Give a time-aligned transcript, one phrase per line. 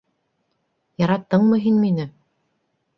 [1.05, 2.11] Яраттыңмы һин мине?